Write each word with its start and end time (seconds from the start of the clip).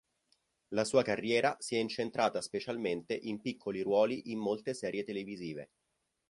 La 0.69 0.83
sua 0.83 1.03
carriera 1.03 1.57
si 1.59 1.75
è 1.75 1.77
incentrata 1.77 2.41
specialmente 2.41 3.13
in 3.13 3.39
piccoli 3.39 3.81
ruoli 3.83 4.31
in 4.31 4.39
molte 4.39 4.73
serie 4.73 5.03
televisive. 5.03 5.69